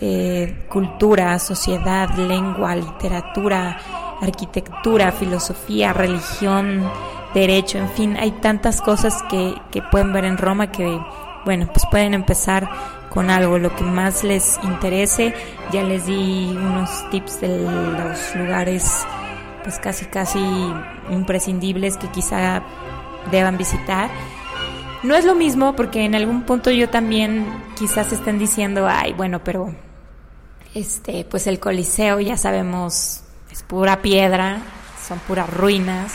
[0.00, 3.78] eh, cultura, sociedad, lengua, literatura,
[4.20, 6.90] arquitectura, filosofía, religión,
[7.34, 11.00] derecho, en fin, hay tantas cosas que, que pueden ver en Roma que,
[11.44, 12.68] bueno, pues pueden empezar
[13.10, 15.34] con algo, lo que más les interese.
[15.72, 19.04] Ya les di unos tips de los lugares
[19.62, 20.40] pues casi casi
[21.10, 22.62] imprescindibles que quizá
[23.30, 24.10] deban visitar.
[25.02, 27.46] No es lo mismo porque en algún punto yo también
[27.78, 29.74] quizás estén diciendo, ay, bueno, pero
[30.74, 34.58] este, pues el Coliseo ya sabemos es pura piedra,
[35.06, 36.14] son puras ruinas.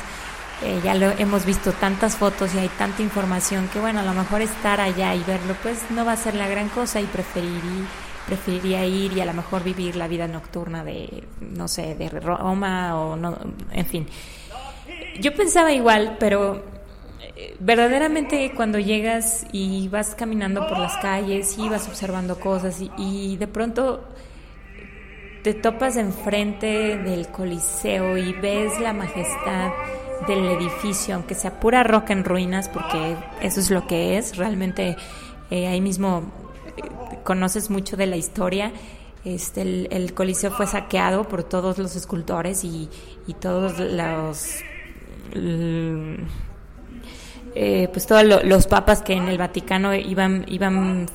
[0.63, 4.13] Eh, ya lo hemos visto tantas fotos y hay tanta información que bueno, a lo
[4.13, 7.85] mejor estar allá y verlo pues no va a ser la gran cosa y preferiría,
[8.25, 12.97] preferiría ir y a lo mejor vivir la vida nocturna de, no sé, de Roma
[12.97, 13.37] o no,
[13.71, 14.07] en fin.
[15.19, 16.63] Yo pensaba igual, pero
[17.35, 22.89] eh, verdaderamente cuando llegas y vas caminando por las calles y vas observando cosas y,
[22.97, 24.05] y de pronto
[25.43, 29.71] te topas enfrente del Coliseo y ves la majestad
[30.28, 34.95] del edificio, aunque sea pura roca en ruinas, porque eso es lo que es, realmente
[35.51, 36.23] eh, ahí mismo
[36.78, 36.82] eh,
[37.23, 38.71] conoces mucho de la historia.
[39.23, 42.89] Este, el, el, Coliseo fue saqueado por todos los escultores y,
[43.25, 44.62] y todos los
[47.57, 51.07] eh, pues todos lo, los papas que en el Vaticano iban, iban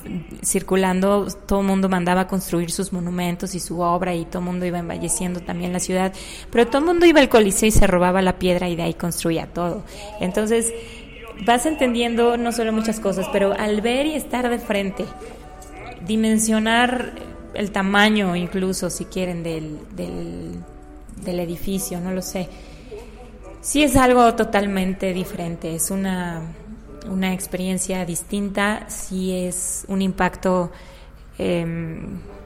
[0.43, 4.65] circulando, todo el mundo mandaba construir sus monumentos y su obra y todo el mundo
[4.65, 6.15] iba embelleciendo también la ciudad,
[6.51, 8.95] pero todo el mundo iba al Coliseo y se robaba la piedra y de ahí
[8.95, 9.85] construía todo.
[10.19, 10.73] Entonces
[11.45, 15.05] vas entendiendo no solo muchas cosas, pero al ver y estar de frente,
[16.07, 17.13] dimensionar
[17.53, 20.55] el tamaño incluso, si quieren, del, del,
[21.23, 22.49] del edificio, no lo sé
[23.61, 26.43] Sí es algo totalmente diferente, es una,
[27.33, 30.71] experiencia distinta, sí es un impacto
[31.39, 31.99] eh,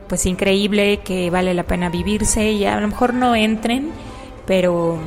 [0.09, 3.91] pues increíble que vale la pena vivirse y a lo mejor no entren,
[4.47, 4.99] pero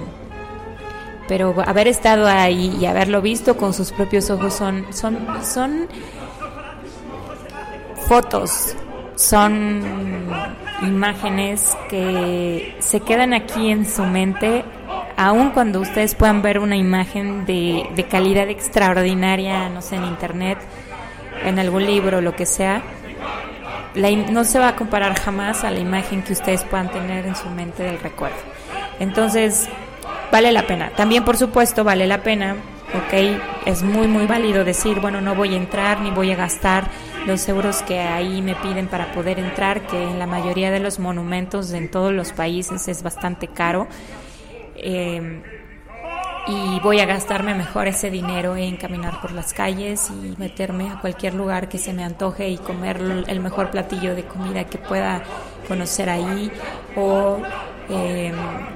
[1.27, 5.87] pero haber estado ahí y haberlo visto con sus propios ojos son son son
[8.07, 8.75] fotos,
[9.15, 9.81] son
[10.83, 14.63] imágenes que se quedan aquí en su mente,
[15.17, 20.59] aun cuando ustedes puedan ver una imagen de, de calidad extraordinaria, no sé, en internet,
[21.43, 22.83] en algún libro, lo que sea,
[24.31, 27.49] no se va a comparar jamás a la imagen que ustedes puedan tener en su
[27.49, 28.37] mente del recuerdo.
[28.99, 29.67] Entonces,
[30.31, 30.91] vale la pena.
[30.95, 32.55] También, por supuesto, vale la pena,
[32.93, 36.89] ok, es muy, muy válido decir, bueno, no voy a entrar ni voy a gastar
[37.25, 40.99] los euros que ahí me piden para poder entrar, que en la mayoría de los
[40.99, 43.87] monumentos en todos los países es bastante caro.
[44.77, 45.41] Eh,
[46.47, 50.99] y voy a gastarme mejor ese dinero en caminar por las calles y meterme a
[51.01, 55.23] cualquier lugar que se me antoje y comer el mejor platillo de comida que pueda
[55.67, 56.49] conocer ahí
[56.95, 57.39] o
[57.89, 58.31] eh,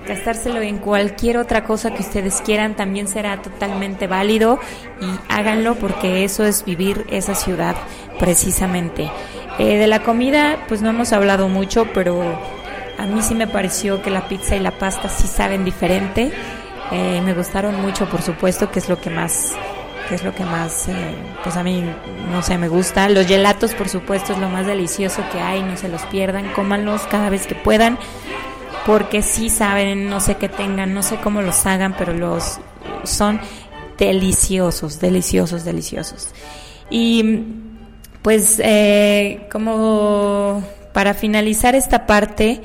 [0.06, 4.60] gastárselo en cualquier otra cosa que ustedes quieran también será totalmente válido
[5.00, 7.76] y háganlo porque eso es vivir esa ciudad
[8.20, 9.10] precisamente.
[9.60, 12.38] Eh, de la comida pues no hemos hablado mucho pero
[12.98, 16.32] a mí sí me pareció que la pizza y la pasta sí saben diferente
[16.92, 19.54] eh, me gustaron mucho, por supuesto, que es lo que más,
[20.10, 21.82] que es lo que más, eh, pues a mí,
[22.30, 23.08] no sé, me gusta.
[23.08, 27.04] Los gelatos, por supuesto, es lo más delicioso que hay, no se los pierdan, cómanlos
[27.04, 27.98] cada vez que puedan,
[28.86, 32.60] porque sí saben, no sé qué tengan, no sé cómo los hagan, pero los
[33.06, 33.40] son
[33.98, 36.28] deliciosos, deliciosos, deliciosos.
[36.90, 37.46] Y
[38.22, 40.62] pues eh, como
[40.92, 42.60] para finalizar esta parte,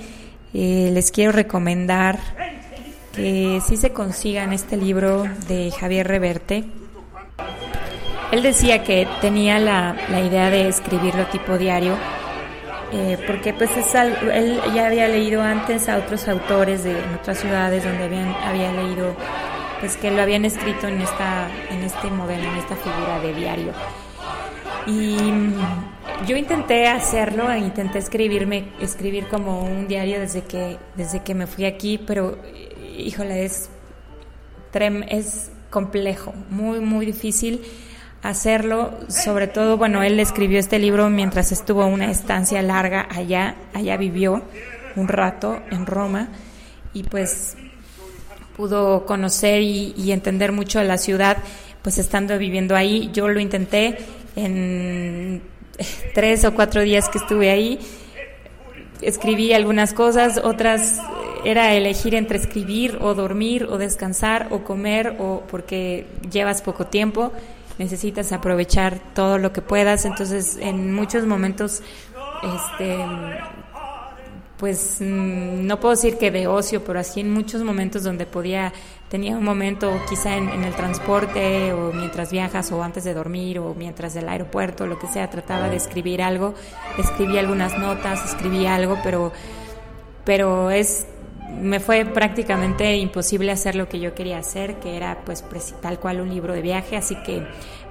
[0.57, 2.18] les quiero recomendar
[3.14, 6.64] que sí se consigan este libro de Javier Reverte.
[8.32, 11.96] Él decía que tenía la, idea de escribirlo tipo diario,
[12.92, 17.84] eh, porque pues es él ya había leído antes a otros autores de otras ciudades
[17.84, 19.14] donde habían, había leído
[19.80, 23.72] pues que lo habían escrito en esta en este modelo, en esta figura de diario.
[24.87, 25.16] Y
[26.26, 31.64] yo intenté hacerlo, intenté escribirme, escribir como un diario desde que desde que me fui
[31.64, 32.39] aquí, pero
[32.97, 33.68] híjole, es,
[35.09, 37.62] es complejo, muy, muy difícil
[38.22, 38.95] hacerlo.
[39.09, 44.43] Sobre todo, bueno, él escribió este libro mientras estuvo una estancia larga allá, allá vivió
[44.95, 46.28] un rato en Roma
[46.93, 47.57] y pues
[48.57, 51.37] pudo conocer y, y entender mucho de la ciudad,
[51.82, 53.11] pues estando viviendo ahí.
[53.12, 53.99] Yo lo intenté
[54.37, 55.43] en
[56.14, 57.80] tres o cuatro días que estuve ahí.
[59.01, 61.01] Escribí algunas cosas, otras
[61.45, 67.32] era elegir entre escribir o dormir o descansar o comer o porque llevas poco tiempo,
[67.78, 71.82] necesitas aprovechar todo lo que puedas, entonces en muchos momentos
[72.43, 72.99] este
[74.59, 78.72] pues mm, no puedo decir que de ocio, pero así en muchos momentos donde podía,
[79.09, 83.59] tenía un momento quizá en, en, el transporte o mientras viajas o antes de dormir
[83.59, 86.54] o mientras del aeropuerto, lo que sea, trataba de escribir algo,
[86.98, 89.32] escribí algunas notas, escribí algo, pero,
[90.24, 91.07] pero es
[91.61, 95.44] me fue prácticamente imposible hacer lo que yo quería hacer, que era pues
[95.80, 97.42] tal cual un libro de viaje, así que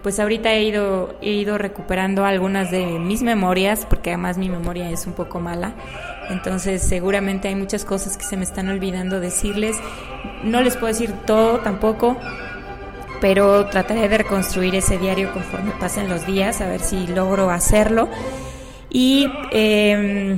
[0.04, 4.90] pues ahorita he ido, he ido recuperando algunas de mis memorias, porque además mi memoria
[4.92, 5.74] es un poco mala,
[6.30, 9.78] entonces seguramente hay muchas cosas que se me están olvidando decirles,
[10.44, 12.18] no les puedo decir todo tampoco,
[13.22, 18.10] pero trataré de reconstruir ese diario conforme pasen los días, a ver si logro hacerlo.
[18.90, 20.38] Y eh,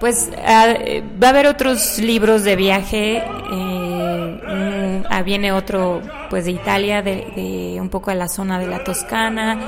[0.00, 0.74] pues ah,
[1.22, 3.22] va a haber otros libros de viaje.
[3.52, 6.00] Eh, ah, viene otro,
[6.30, 9.58] pues de Italia, de, un poco de la zona de la Toscana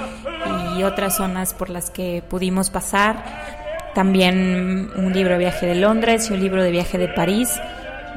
[0.77, 3.64] y otras zonas por las que pudimos pasar.
[3.95, 7.51] También un libro de viaje de Londres y un libro de viaje de París.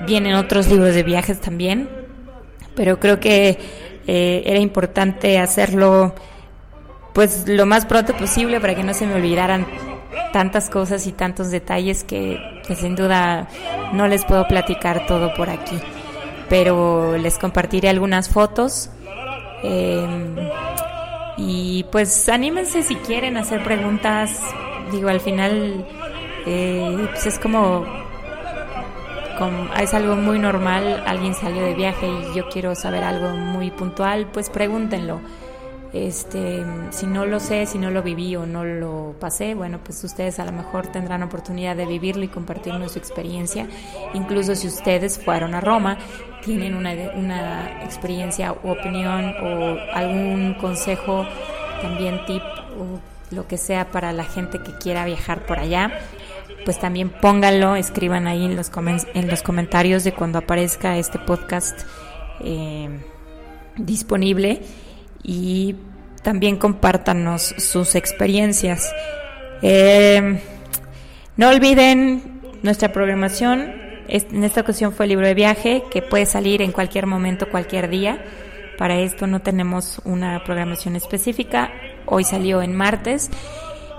[0.05, 1.89] Vienen otros libros de viajes también,
[2.75, 3.57] pero creo que
[4.07, 6.13] eh, era importante hacerlo
[7.13, 9.65] pues lo más pronto posible para que no se me olvidaran
[10.31, 12.39] tantas cosas y tantos detalles que,
[12.75, 13.47] sin duda
[13.93, 15.79] no les puedo platicar todo por aquí.
[16.47, 18.91] Pero les compartiré algunas fotos.
[19.63, 20.35] Em,
[21.37, 24.39] y pues anímense si quieren hacer preguntas.
[24.91, 25.85] Digo, al final
[26.45, 27.85] eh, pues es como,
[29.79, 31.03] es algo muy normal.
[31.05, 35.19] Alguien salió de viaje y yo quiero saber algo muy puntual, pues pregúntenlo
[35.93, 40.03] este, si no lo sé, si no lo viví o no lo pasé, bueno, pues
[40.03, 43.67] ustedes a lo mejor tendrán oportunidad de vivirlo y compartirnos su experiencia.
[44.13, 45.97] Incluso si ustedes fueron a Roma,
[46.43, 51.25] tienen una, una experiencia u opinión o algún consejo,
[51.81, 52.43] también tip
[53.31, 55.91] lo que sea para la gente que quiera viajar por allá,
[56.65, 58.71] pues también pónganlo, escriban ahí en los,
[59.13, 61.81] en los comentarios de cuando aparezca este podcast
[62.41, 62.89] eh,
[63.77, 64.61] disponible
[65.23, 65.75] y
[66.23, 68.93] también compártanos sus experiencias.
[69.61, 70.41] Eh,
[71.35, 73.73] no olviden nuestra programación.
[74.07, 77.89] En esta ocasión fue el libro de viaje que puede salir en cualquier momento, cualquier
[77.89, 78.23] día.
[78.77, 81.71] Para esto no tenemos una programación específica.
[82.05, 83.29] Hoy salió en martes.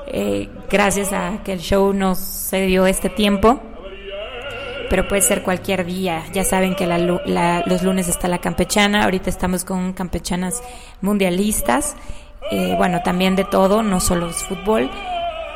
[0.07, 3.61] Eh, gracias a que el show nos dio este tiempo.
[4.89, 6.25] Pero puede ser cualquier día.
[6.33, 9.05] Ya saben que los lunes está la campechana.
[9.05, 10.63] Ahorita estamos con campechanas
[11.01, 11.97] mundialistas.
[12.51, 14.91] Eh, bueno, también de todo, no solo es fútbol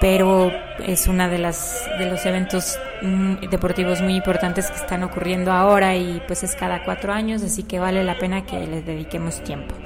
[0.03, 0.51] pero
[0.85, 5.95] es una de las de los eventos mm, deportivos muy importantes que están ocurriendo ahora
[5.95, 9.77] y pues es cada cuatro años así que vale la pena que les dediquemos tiempo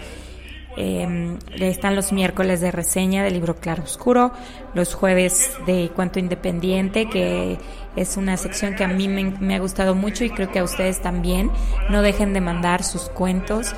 [0.78, 4.32] eh, están los miércoles de reseña del libro Claro Oscuro,
[4.74, 7.58] los jueves de Cuento Independiente, que
[7.96, 10.64] es una sección que a mí me, me, ha gustado mucho y creo que a
[10.64, 11.50] ustedes también.
[11.88, 13.74] No dejen de mandar sus cuentos.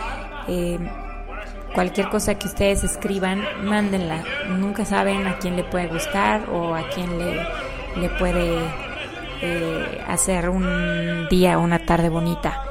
[0.48, 0.76] Eh,
[1.74, 4.24] cualquier cosa que ustedes escriban, mándenla.
[4.48, 7.46] Nunca saben a quién le puede gustar o a quién le,
[8.00, 8.58] le puede
[9.40, 12.64] eh, hacer un día o una tarde bonita.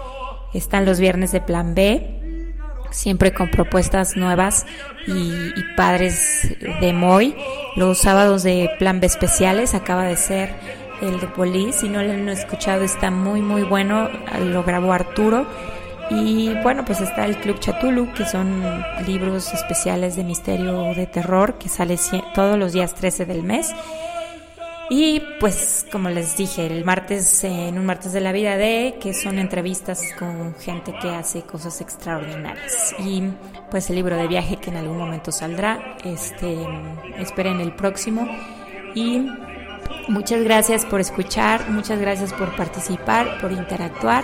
[0.54, 2.54] Están los viernes de Plan B,
[2.92, 4.66] siempre con propuestas nuevas
[5.06, 7.36] y, padres de Moy.
[7.76, 10.50] Los sábados de Plan B especiales acaba de ser
[11.02, 11.80] el de Police.
[11.80, 14.10] Si no lo han escuchado, está muy, muy bueno.
[14.40, 15.48] Lo grabó Arturo
[16.10, 18.64] y bueno, pues está el Club Chatulu, que son
[19.06, 21.98] libros especiales de misterio de terror, que sale
[22.34, 23.74] todos los días 13 del mes.
[24.90, 29.14] Y pues como les dije, el martes, en un martes de la vida de, que
[29.14, 32.96] son entrevistas con gente que hace cosas extraordinarias.
[33.00, 33.24] Y
[33.70, 36.58] pues el libro de viaje que en algún momento saldrá, este,
[37.20, 38.30] esperen el próximo.
[38.96, 39.28] Y
[40.08, 44.24] muchas gracias por escuchar, muchas gracias por participar, por interactuar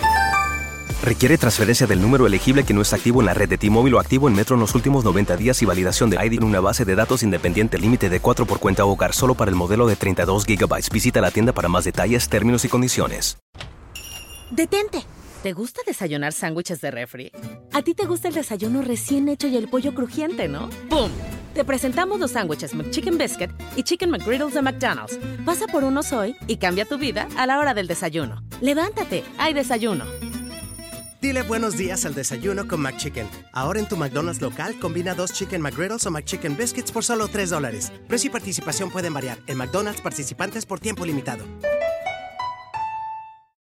[1.03, 3.99] Requiere transferencia del número elegible que no está activo en la red de T-Mobile o
[3.99, 6.85] activo en Metro en los últimos 90 días y validación de ID en una base
[6.85, 10.45] de datos independiente límite de 4 por cuenta hogar solo para el modelo de 32
[10.45, 10.91] GB.
[10.93, 13.39] Visita la tienda para más detalles, términos y condiciones.
[14.51, 15.03] Detente.
[15.41, 17.31] ¿Te gusta desayunar sándwiches de refri?
[17.73, 20.69] A ti te gusta el desayuno recién hecho y el pollo crujiente, ¿no?
[20.87, 21.09] ¡Pum!
[21.55, 25.17] Te presentamos los sándwiches McChicken Biscuit y Chicken McGriddles de McDonald's.
[25.43, 28.43] Pasa por unos hoy y cambia tu vida a la hora del desayuno.
[28.61, 30.05] Levántate, hay desayuno.
[31.21, 33.29] Dile buenos días al desayuno con McChicken.
[33.51, 37.51] Ahora en tu McDonald's local combina dos Chicken McGriddles o McChicken Biscuits por solo 3
[37.51, 37.91] dólares.
[38.07, 39.37] Precio y participación pueden variar.
[39.45, 41.45] En McDonald's participantes por tiempo limitado.